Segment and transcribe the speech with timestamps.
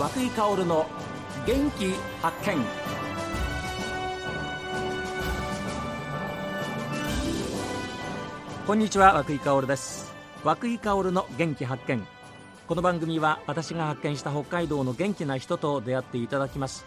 [0.00, 0.86] 和久井薫の
[1.46, 1.92] 元気
[2.22, 2.56] 発見。
[8.66, 10.10] こんにちは和久井薫です。
[10.42, 12.02] 和久井薫の元気発見。
[12.66, 16.86] この番組は私が発見した北海道の元気な人と出会っていただきます。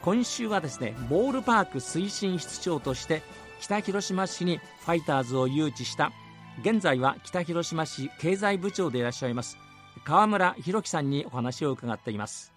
[0.00, 3.22] 今週はですねボールパーク推進室長として
[3.60, 6.12] 北広島市にファイターズを誘致した。
[6.60, 9.58] 現在は北広島市経済部長でいらっしゃいます。
[10.04, 12.51] 川村弘樹さんにお話を伺っています。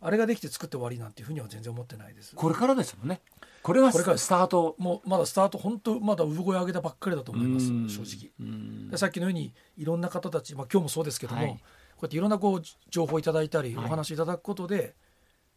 [0.00, 2.34] あれができて作って終わりなんていうふうには全然思ってないです。
[2.34, 3.20] これからですもんね。
[3.62, 4.76] これがこれからスタート。
[4.78, 8.30] もうまだスタート本当まだ産声上げたばっかりだと思いますうん正直。
[8.38, 11.50] うんでさっきのようにいろんな方たち、まあ、今日もそうですけども、はい。
[11.52, 11.56] こ
[12.02, 13.84] うやっていろんなこう情報いただいたり、はい。
[13.86, 14.94] お話いただくことで、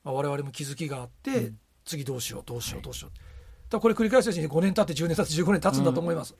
[0.03, 1.59] まあ、我々も気づきがあって、うん。
[1.85, 2.81] 次どうしようどうしよはい。
[2.81, 6.35] うどうしよう、だからこれ繰り返すうちに5年経って10年経って15年経つんだと思います、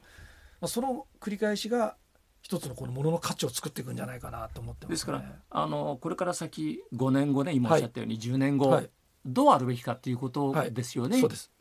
[0.61, 1.95] まあ、その繰り返しが
[2.42, 8.90] 一つのこのものの価値を作っていくんじゃないかなと思ってます、ね、ですからあのこれから先5年後ね今おっしゃったように10年後、はい。
[9.26, 11.52] どうあるべきかっていうことですよね、そうです。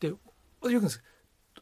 [0.00, 0.18] でよ
[0.60, 1.02] く言うんです。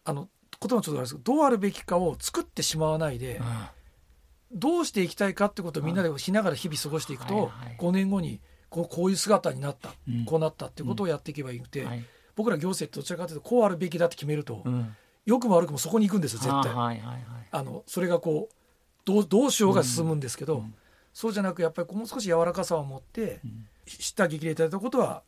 [0.04, 0.28] あの
[0.60, 4.58] 言葉もちょっとあれですけどどうあるべきかを作ってしまわないで、うん。
[4.58, 7.76] どうしていきたいかってことをみんなでしながら日々過ごしていくと、はいはい。
[7.78, 10.24] 5年後にこうこういう姿になった、うん。
[10.24, 12.04] こうなったってことをやっていけばいいくて、はい。
[12.34, 14.96] 僕ら行政ってどちらかというとこうあるべきだって決めると、うん。
[15.26, 17.24] 良くも悪くもそこに行くんですよ絶対、はいはいはい。
[17.50, 18.54] あのそれがこう
[19.04, 20.74] どうどうしようが進むんですけど、うん。
[21.12, 23.66] そうじゃなくやっぱりもう少し柔らかさを持って、うん。
[23.86, 25.22] 知った激励いただいたことは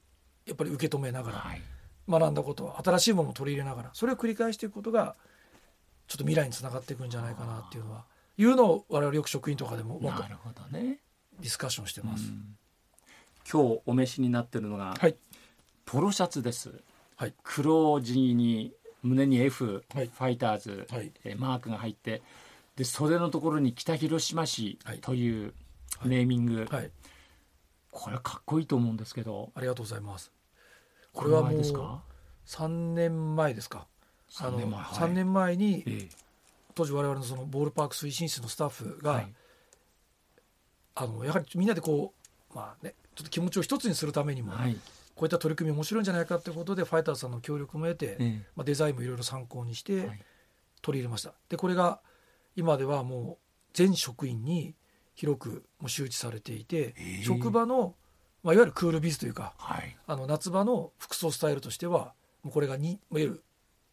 [0.47, 1.63] やっぱり受け止めながら、はい。
[2.09, 5.17] 学んだことは新しいものを取り入れながらそれを繰り返していくことが
[6.07, 8.05] ちょっと未来につながっていくんじゃないかなっていうのは
[8.37, 10.99] いうのを我々よく職員とかでもなるほどね、
[11.41, 12.29] ディスカッションしてます。
[12.29, 12.57] うん。
[13.51, 15.17] 今日お召しになってるのが、はい。
[15.87, 16.83] ポロシャツです、
[17.17, 17.35] はい。
[17.43, 20.07] 黒地に胸に F、はい。
[20.07, 21.11] ファイターズ、はい。
[21.25, 22.23] えーマークが入って
[22.77, 24.99] で袖のところに北広島市はい。
[24.99, 25.55] という
[25.99, 26.09] はい。
[26.09, 26.91] ネーミング、はい、
[27.91, 29.53] これかっこいいと思うんですけど。
[29.55, 30.33] ありがとうございます。
[31.13, 32.03] ここれれはもうはですか
[32.47, 33.87] ？3年前ですか。
[34.41, 34.99] あの3年前はい。
[34.99, 36.09] 3年前にええ。
[36.75, 39.33] 当時我々のそのボールパーク推進室のスタッフが、はい。
[40.97, 42.13] あのやはりみんなでこ
[42.53, 44.75] うまあねちょっと気持ちを一つにするためにも、はい。
[45.15, 50.25] こういった取り組み面白いんじゃないかということでファイターズさんの協力も得て、えまあ、デザインもいろいろ参考にしてえはい。
[50.83, 51.33] 取り入れました。
[51.49, 52.01] でこれが
[52.57, 54.75] 今ではもう全職員に
[55.15, 57.23] 広くもう周知されていて、ええ。
[57.23, 57.95] 職場の、
[58.43, 59.97] まあ、いわゆるクールビズというかはい。
[60.07, 63.43] あの夏場の服装スタイルとしてはもうこれがにいわゆる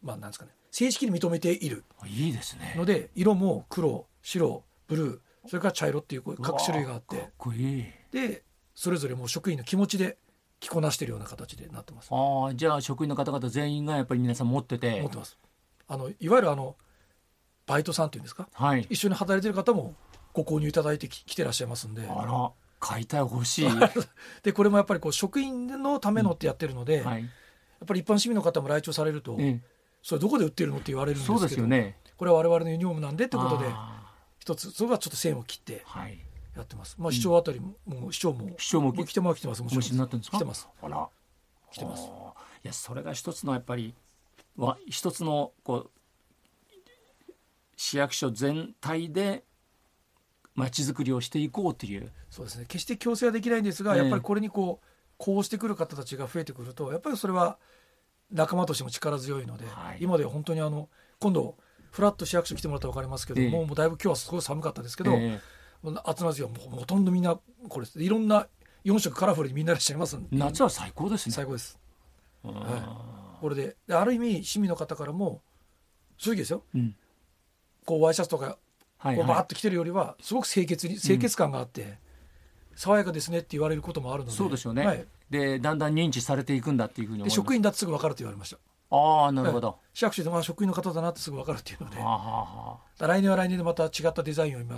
[0.02, 2.74] まあなんですかね正式に認めているいいですね。
[2.76, 7.84] ので色も黒白ブルーそれから茶色っていうこう各種類があってっこいい。
[8.10, 8.42] で
[8.74, 10.16] それぞれもう職員の気持ちで
[10.60, 12.08] 着こなしているような形でなってます。
[12.10, 15.00] ああじゃあ職員の方々全員がやっぱり皆さん持ってて。
[15.00, 15.38] 持ってます。
[15.88, 16.76] あのいわゆるあの
[17.72, 18.48] バイトさんっていうんですか？
[18.52, 18.86] はい。
[18.90, 19.94] 一緒に働いてる方も
[20.34, 22.02] ご購入いただいてき来てらっしゃいますんで。
[22.08, 22.50] あら
[22.80, 23.68] 買いたい欲しい。
[24.42, 27.30] でこれもやっぱりこう職員のためのってやってるので、やっはい、
[27.86, 29.60] ぱり一般市民の方も来庁されると、え
[30.02, 31.96] それどこで売ってるのって言われえるんですけどそうですよね。
[32.16, 36.18] これは我々のユニフォームなんでってことであ一つそこがちょっと線を切ってーはい。
[36.56, 39.62] やってます、まあ、市長あたりも,、もう市長も市長も来ても来てます。
[39.62, 39.82] もちろん
[40.20, 40.68] 来てます。
[40.82, 41.08] あら。
[41.70, 42.02] 来てます。
[42.04, 42.08] い
[42.64, 43.94] やそれが一つのやっぱり
[44.56, 45.90] は一つのこう
[47.82, 49.42] 市役所全体で
[50.54, 52.12] 街づくりをしていこうという。
[52.30, 52.64] そうですね。
[52.68, 54.02] 決して強制はできないんですが、ええ。
[54.02, 54.86] やっぱりこれにこう
[55.18, 57.58] こうしてくる方たちが増えてくるとやっぱりそれは
[58.30, 59.98] 仲間としても力強いので、はい。
[60.00, 60.88] 今では本当にあの
[61.18, 61.56] 今度
[61.90, 63.66] フラット市役所来てもらったら分かりますけども、ええ。
[63.66, 65.40] もうだいぶ今日はすごい寒かったですけど、え
[65.82, 67.36] もう集まる時はもうほとんどみんな
[67.68, 68.46] これですいろんな
[68.84, 71.34] 4色カラフルにみんないらっしゃいます夏は最高ですね。
[71.34, 71.80] 最高です。
[72.44, 72.52] うん
[73.40, 75.42] これでである意味市民の方からも
[76.16, 76.62] 正直ですよ。
[76.76, 76.94] うん
[77.84, 78.58] こうワイシャツとか
[78.98, 81.98] はいこうバーはッと着てるよりはすごく清潔に清潔感があって、
[82.76, 84.36] 爽やかですねって言われることもあるのいで。
[84.36, 88.58] そうですよね、はい、でだんだん認知されていくんだっていうふうに職員だってすぐ分かると言われました。
[88.94, 91.96] ああなるほど、市役所でまあ職員の方だなってすぐ分かるっていうので。
[91.96, 94.76] 来年は来年でまた違ったデザインを今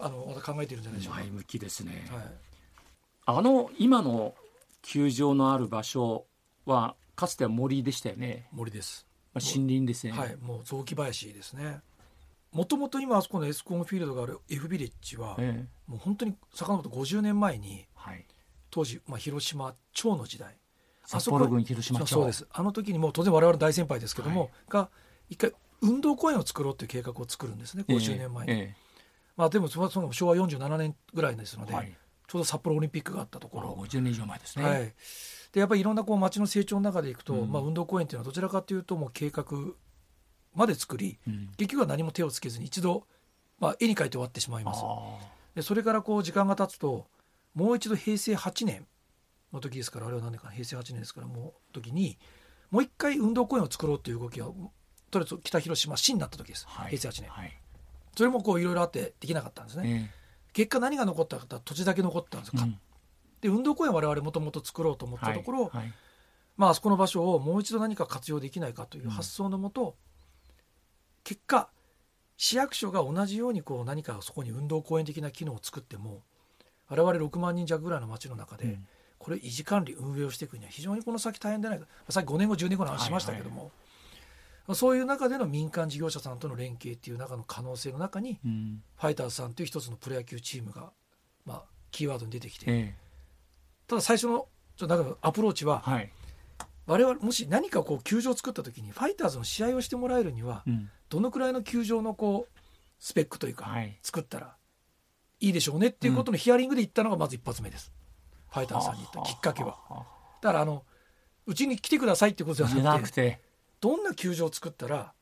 [0.00, 2.22] あのまた考えてるんじゃないでしょうか、前向きですね、はい、
[3.26, 4.34] あの今の
[4.82, 6.24] 球場のある場所
[6.66, 9.07] はかつては森でしたよね、森です
[9.38, 11.80] まあ、森林ですね、はいもう雑木林ですね。
[12.52, 15.90] もともと今あそこのエスコンフィールドがある F ビレッジは、ええ。
[15.90, 18.24] もう本当に遡ると50年前にはい、
[18.70, 20.56] 当時、まあ、広島町の時代。
[21.04, 22.10] 札幌郡広島町。
[22.10, 22.46] そうです。
[22.50, 24.50] あの時にもう当然我々大先輩ですけども、はい。
[24.68, 24.90] が
[25.28, 28.74] 一回運動公園を作ろうという計画を作るんですね50年前に、え
[29.36, 31.96] まあ、でもその昭和47年ぐらいですので、えはい、
[32.26, 34.92] ちょうど札幌オリンピックがあったところ、50年以上前ですね、はい、
[35.52, 39.44] でやっぱりいろんなこう街の成長の中でいくと、うんまあ、運動公園っていうのはどちらかというともう計画
[40.54, 41.50] まで作りうん。
[41.56, 43.06] 結局は何も手をつけずに一度、
[43.58, 44.82] まあ、絵に描いて終わってしまいます。
[44.84, 45.18] あ
[45.54, 47.06] ででそれからこう時間が経つと
[47.54, 48.86] もう一度平成8年
[49.52, 52.18] の時ですからあれは何年かな平成8年ですからもう時に
[52.70, 56.96] もう一回運動公園を作ろうという動きがとりあえず北広島市になった時です、はい。
[56.96, 57.30] 平成8年。
[57.30, 57.58] はい。
[58.16, 60.18] それもこういろいろあってできなかったんですね、え
[60.52, 62.78] 結果何が残ったか土地だけ残ったんですうん
[63.40, 65.76] で運動公園我々もともと作ろうと思ったところ、はい。
[65.78, 65.92] はい
[66.58, 69.94] まああそこの場所をもう一度何か活用できないかという発想のもと、
[71.22, 71.70] 結果
[72.36, 76.22] 市役所が同じようにこう何かそこに運動公園的な機能を作っても
[76.88, 78.86] 我々6万人弱ぐらいの町の中で、うん。
[79.18, 81.86] これ維持管理運営をしていくには非常にこの先大変ではないか。
[82.08, 83.70] さっき5年後10年後の話しましたけども、
[84.74, 88.82] そういう中での民間事業者さんとの連携っていう中の可能性の中にうん。
[88.96, 90.90] ファイターズさんという一つのプロ野球チームが、
[91.44, 93.07] まあ、キーワードに出てきてええ
[93.88, 94.46] ただ最初の
[94.76, 96.12] ちょっとアプローチははい。
[96.86, 100.90] 我々もし何かこう球場を作った時にファイターズの試合をしてもらえるにはうん。
[101.08, 102.58] どのくらいの球場のこう
[102.98, 103.98] スペックというかはい。
[104.02, 104.54] 作ったら
[105.40, 107.92] いいでしょうねっていうことのヒアリングで言ったのがまず一発目です、
[108.50, 109.78] ファイターズさんに言ったきっかけは。
[109.88, 110.02] あ
[110.42, 110.84] だからあの
[111.46, 113.40] うちに来てくださいってことでじゃはなくて。
[113.80, 115.12] どんな球場を作ったら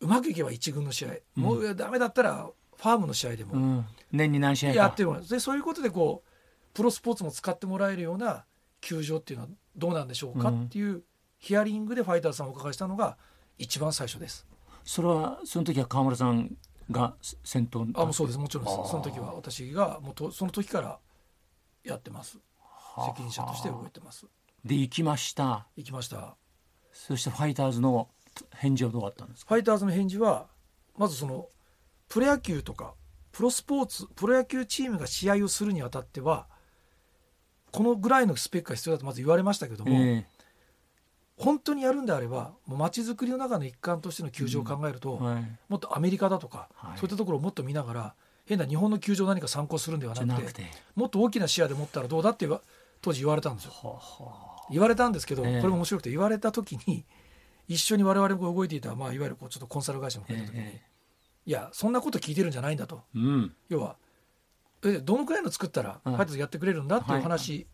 [0.00, 1.42] うまくいけば一軍の試合、うん。
[1.42, 3.86] もうダメだったらファームの試合でもうん。
[4.10, 4.76] 年に何試合か。
[4.76, 6.28] やってるのでそういうことでこう
[6.78, 8.44] プロスポーツも使ってもらえるような
[8.80, 10.64] 球場っていうのはどうなんでしょうかうん。
[10.66, 11.02] っていう
[11.38, 13.16] ヒアリングでファイターズさんをお伺いしたのが
[13.58, 14.46] 一番最初です。
[14.84, 16.56] それはその時は川村さん
[16.88, 18.38] が先頭あもうそうです。
[18.38, 18.76] もちろんです。
[18.76, 21.00] その時は私がもうとその時から
[21.82, 22.38] やってます。
[23.06, 24.26] 責任者として動いてます。
[24.64, 25.66] で行きました。
[25.76, 26.36] 行きました。
[26.92, 28.08] そしてファイターズの
[28.54, 29.54] 返事はどうだったんですか？
[29.56, 30.46] ファイターズの返事は
[30.96, 31.48] まずその
[32.08, 32.94] プロ野球とか
[33.32, 36.46] プロスポーツプロ野球チームが試合をするにあたっては
[37.72, 40.24] このぐらいのスペックが必要だとまず言われましたけども、え
[41.36, 45.58] 本当にやるんであればもう街づくりの中の一環としての球場を考えると、えはい。
[45.68, 46.98] もっとアメリカだとか、はい。
[46.98, 48.14] そういったところをもっと見ながら
[48.46, 50.66] 変な日本の球場を何か参考するんではなくて
[50.96, 52.48] もっと大きな視野で持ったらどうだって
[53.00, 54.24] 当時言われたんですよはあ。
[54.24, 55.60] は言われたんですけど、ええ。
[55.60, 57.04] これも面白くて言われた時に
[57.68, 60.82] 一緒に我々も動いていた、まあ、いわゆるこうちょっとコンサル会社もあ含めた時に、え
[61.46, 63.02] いやそんなこと聞いてるんじゃないんだと。
[63.14, 63.54] えうん。
[63.68, 63.96] 要は
[64.84, 66.14] えどのくらいの作ったらフうん。
[66.14, 67.66] ァイターズやってくれるんだっていう話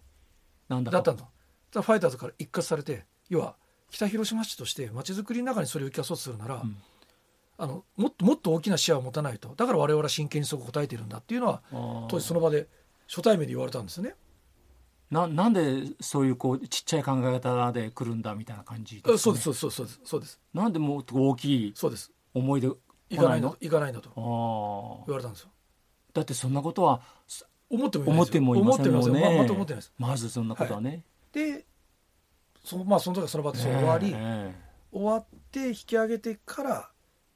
[0.69, 1.25] なんだだったんだ、
[1.71, 3.56] ただファイターズから一括されて要は
[3.91, 6.77] 北広島市として街づくりの中にそれを生かそうとするなら、うん。
[7.56, 11.62] あのもっともっと大きな視野を持たないとだから我々は真剣にそこ答えてるんだっていうのは
[12.09, 12.67] 当時その場で
[13.07, 14.17] 初対面で言われたんですよね。
[15.11, 19.15] ななんでそういうこうちっちゃい考え方で来るんだみたいな感じですかね。
[19.15, 20.41] あそうですそうですそうですそうです。
[20.53, 22.11] なんでもっと大きいそうです。
[22.33, 22.69] 思いで
[23.11, 24.11] 行かないのの行かないんだと
[25.07, 25.50] 言われたんですよ。
[26.14, 27.02] だってそんなことは
[27.69, 29.44] 思っても思ってもいません思ってもんねま
[29.99, 30.11] ま。
[30.11, 31.02] まずそんなことはね、
[31.32, 31.64] で
[32.64, 34.55] そのまあその時はその場で終わり、え
[34.93, 36.90] 終わって引き上げてから、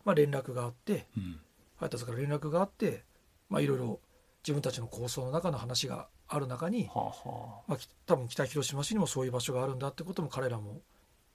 [0.05, 1.41] まあ、連絡があってえうん
[1.79, 3.05] ファイターズから連絡があって
[3.49, 4.01] まあいろいろ
[4.43, 10.81] 自分たちの構想の中の話がある中に、はあはまあ、き多分北広島市にもそういう場所があるんだってことも彼らも、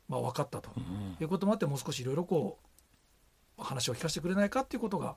[0.08, 2.60] まあ、分かったとあ、うんいうこともあってもう少しいろいろこ
[3.58, 5.16] う話を聞かせてくれないかっていうことが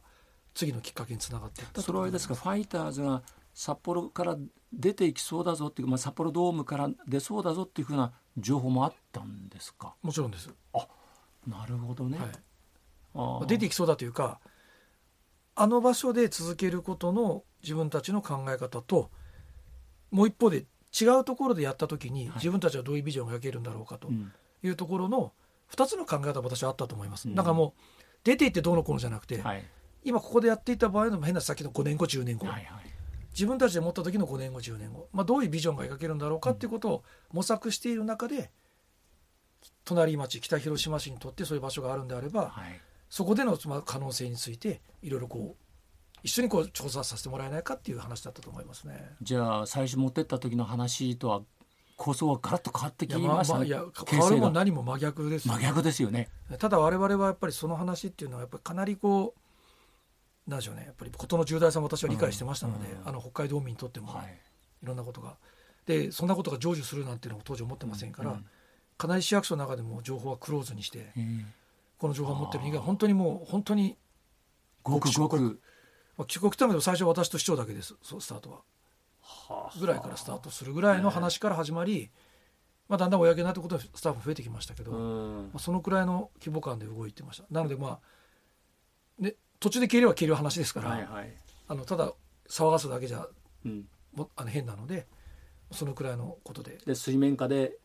[0.57, 3.23] 次のきっかけにつながっていったそれはですかファイターズが
[3.53, 4.37] 札幌から
[4.73, 9.95] 出ていきそうだぞっていう、まあ、札幌ドームから出そうだぞっていうふうな情報もあったんですか？
[10.03, 10.51] もちろんです、
[11.47, 12.19] なるほどね、
[13.15, 13.47] はい。
[13.47, 14.41] 出ていきそうだというか
[15.55, 19.11] あの場所で続けることの自分たちの考え方と
[20.11, 20.65] もう一方で
[20.99, 22.35] 違うところでやった時にはい。
[22.37, 24.33] 自分たちはどういうビジョンを描けるんだろうかとうん。
[24.63, 25.33] いうところの
[25.75, 27.29] 2つの考え方が私はあったと思います。
[27.29, 27.35] うん。
[27.35, 27.81] だからもう
[28.25, 29.65] 出ていってどうのこうのじゃなくて、はい
[30.07, 32.87] 今ここでやっていた場合の変な先の5年後10年後、はいはい。
[33.33, 38.53] 自分たちで持った時の5年後10年後、まあ、どういうビジョンが描けるんだろうかっていうことを模索している中で
[39.85, 42.81] 隣町北広島市にとってそういう場所があるんであればはい。
[43.11, 49.11] そこでのまあ可能性についていろいろこう一緒にこう調査させてもらえないかっていう話だったと思いますね。
[49.23, 51.43] じゃあ最初持ってった時の話とは
[51.97, 53.59] 構想はガラッと変わってきまあましたね。
[53.59, 56.29] まあいや形変わるも何も真逆ですよ真逆ですよね。
[56.59, 59.41] ただ我々はやっぱりその話っていうのはやっぱりかなりこう
[60.47, 60.85] なんでしょうね。
[60.87, 63.09] やっぱり事の重大さも私は理解してましたので、うん。
[63.09, 64.41] あの北海道民にとってもはい。
[64.83, 65.37] いろんなことが。
[65.87, 68.47] でそんなことが成就するなんていうのも当時思ってませんから、うん。
[68.99, 71.67] かなり市役所の中でも情報はクローズにしてええ
[71.99, 73.97] この情報を持ってる人間は本当にもう本当に、
[74.83, 75.61] ごくごく。
[76.17, 78.59] まあ、帰国ためでも最初は私と市長だけですそうスタートは。
[79.23, 79.79] はあ。
[79.79, 82.11] ぐらいからスタートするぐらいの話から始まり、
[82.89, 85.51] まあ、だんだん公になってことでスタッフ増えてきましたけど、まうん。
[85.55, 87.45] あ、そのくらいの規模感で動いてました。
[87.51, 88.01] なのでま
[89.21, 91.33] あ、ね、途中で消えれば消える話ですから、はいはい。
[91.69, 92.13] あのただ
[92.49, 93.27] 騒がすだけじゃ
[93.65, 93.87] うん。
[94.15, 95.07] もあの変なので
[95.73, 96.79] そのくらいのことで。
[96.87, 97.79] で水面下で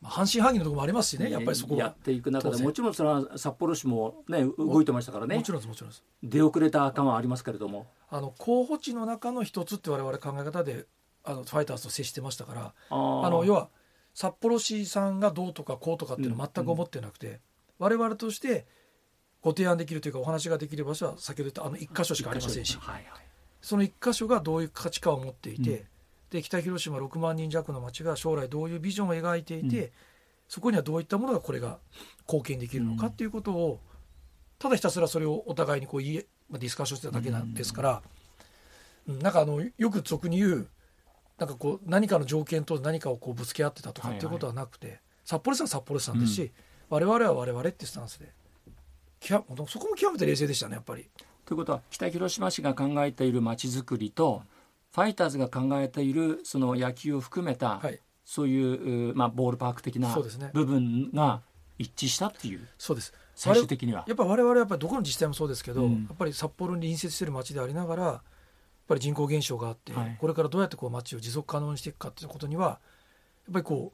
[0.00, 1.80] まあ、半信半疑のところもありますしねやっぱりそこは。
[1.80, 5.36] やっていく中でもちろんそれは札幌市もね動いてましたからね。
[5.36, 6.04] もちろんですもちろんです。
[6.22, 7.86] 出遅れた感はありますけれども。
[8.10, 10.86] あの候補地の中の一つって我々考え方で
[11.24, 13.68] あのファイターズと接してましたからあの要は
[14.14, 17.40] 札幌市さんがどうとかこうとかっていうのは全く思ってなくて、
[17.78, 18.66] 我々として
[19.42, 22.76] ご提案できるというかお話ができる場所は先ほど言ったあの1箇所しかありませんし。
[22.80, 23.04] はいはい。
[23.60, 25.86] その1箇所がどういう価値観を持っていて、うん。
[26.30, 29.92] で北広島6万人弱の町が将来どういうビジョンを描いていて、
[30.48, 31.78] そこにはどういったものがこれが
[32.26, 33.80] 貢献できるのかっていうことを、
[34.58, 36.16] ただひたすらそれをお互いにこう言い、
[36.50, 40.68] まあ、ディスカッションしてただけなんですから、うんなんかあのよく俗に言う
[41.38, 46.52] なんかこう何かの条件と何かをこうぶつけ合ってたとかっていうことはなくて、札幌市は札幌市さんですし、
[46.90, 48.32] 我々は我々っていうスタンスで
[49.20, 51.08] そこも極めて冷静でしたねやっぱり。
[51.44, 54.42] ということは北広島市が考えているまちづくりと
[54.92, 58.00] ファイターズが考えているその野球を含めた、はい。
[58.24, 60.14] そういう、まあ、ボールパーク的な
[60.52, 61.40] 部分が
[61.78, 63.14] 一致したっていうそうです。
[63.34, 64.04] 最終的には。
[64.06, 65.92] やっぱ我々はやっぱりどこの自治体もそうですけど、うん。
[65.92, 68.22] やっぱり札幌に隣接している町でありながらやっ
[68.86, 70.16] ぱり人口減少があって、はい。
[70.20, 73.92] これからどうやってこう町を持続可能にしていくかっていうことにはやっぱりこ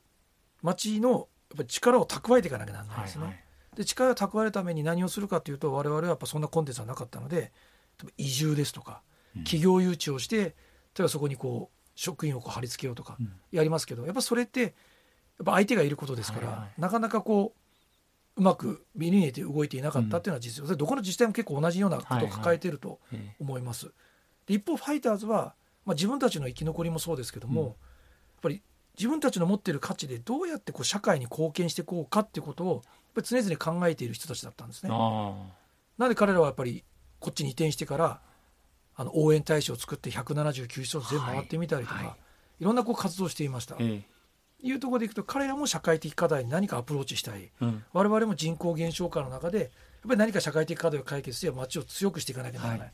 [0.63, 1.21] う町のやっ
[1.57, 3.25] ぱり力を蓄えていかなきゃならないですね。
[3.25, 3.44] はいはい
[3.75, 7.53] で力を蓄えるために何をするかというと我々はやっぱそんなコンテンツはなかったので
[8.17, 9.03] 移住ですとか
[9.37, 9.45] うん。
[9.45, 10.53] 企業誘致をして例
[11.01, 13.33] えばそこにこう職員をこう貼り付けようとかうん。
[13.53, 14.73] やりますけどやっぱそれってやっ
[15.45, 16.81] ぱ相手がいることですから、はいはい。
[16.81, 17.61] なかなかこう
[18.37, 23.37] うまく見に入れて動いていなかったっていうのは実情、それどこの自治体も結構同じようなことを抱えているとええ。
[23.39, 23.93] 思います。
[24.47, 25.55] で一方ファイターズは、
[25.85, 27.69] まあ、自分たちの生き残りもそうですけども、うん。
[27.69, 27.75] やっ
[28.43, 28.63] ぱり
[28.99, 32.83] 自分たちの持っている価値でどうやってこう社会に貢献していこうかっていうことを
[33.23, 34.91] 常々考えている人たちだったんですね。
[34.93, 35.35] あ
[35.99, 36.85] なので彼らはやっぱり
[37.21, 38.21] こっちに移転してから
[38.97, 42.05] あの応援大使を作って179所全部回ってみたりとか、はい。
[42.05, 42.17] いは
[42.61, 43.77] いろんなこう活動をしていました。
[43.79, 44.15] ええ。
[44.67, 47.51] いうところでいくと彼らも社会的課題に何かアプローチしたい。
[47.61, 47.85] うん。
[47.93, 49.69] 我々も人口減少化の中でやっ
[50.09, 52.93] ぱり何か社会的課題を解決して街を強くしていかなきゃならない、はい。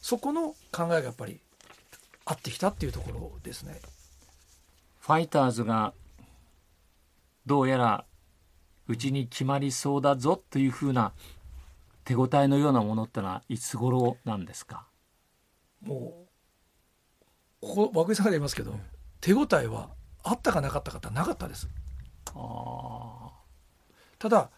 [0.00, 1.40] そこの考えがやっぱり
[2.24, 3.80] 合ってきたっていうところですね。
[5.00, 5.92] ファイターズが
[7.46, 8.04] どうやら
[8.88, 11.12] うちに決まりそうだぞというふうな
[12.04, 14.86] 手応えのようなものってのはいつ頃なんですか？
[15.82, 16.26] も
[17.62, 18.78] うここ涌井さんが言いますけど、
[19.20, 19.90] 手応えは
[20.22, 21.68] あったかなかったかってなかったです。
[22.34, 23.30] あ
[24.18, 24.50] ただ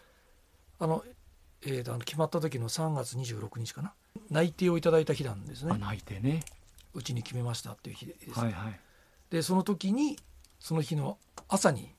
[0.79, 1.05] あの、
[1.63, 3.93] えーとあの決まった時の3月26日かな？
[4.31, 5.77] 内定をいただいた日なんですね。
[5.79, 6.43] 泣いてね。
[6.95, 8.81] うちに決めましたっていう日です、はいはい。
[9.31, 10.19] でその時に
[10.59, 11.19] その日の
[11.49, 11.95] 朝に、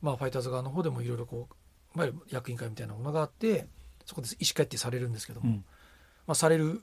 [0.00, 1.48] まあ、ファイターズ側の方でもいろいろこ
[1.94, 3.66] う、まあ、役員会みたいなものがあって
[4.04, 5.64] そこで意思決定されるんですけども、うん。
[6.26, 6.82] まあ、される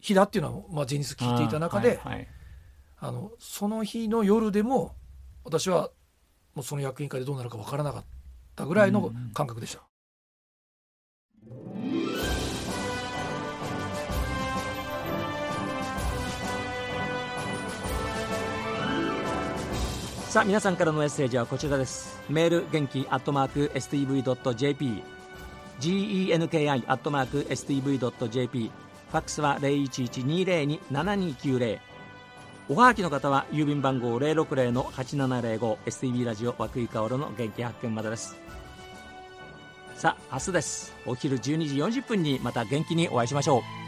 [0.00, 2.28] 日だっていうのは、まあ、前日聞いていた中で、あーはいはい。
[2.98, 4.94] あのその日の夜でも
[5.44, 5.90] 私は
[6.54, 8.04] もうその役員会でどうなるか分からなかっ
[8.54, 9.82] たぐらいの感覚でした。
[20.32, 22.18] さあ皆さんからのメッセージはこちらです。
[22.30, 25.02] メール元気アットマーク STV.jp
[25.78, 28.70] genki アットマーク STV.jp
[29.10, 31.78] ファックスは0112027290
[32.70, 38.34] おはがきの方は郵便番号060-8705 STV ラジオ和久井薫の元気発見までです。
[39.96, 40.94] さあ明日です。
[41.04, 43.81] お昼12時40分にまた元気にお会いしましょう。